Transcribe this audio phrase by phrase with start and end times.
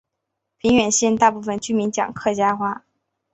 [0.57, 2.85] 平远县大部分居民讲客家话。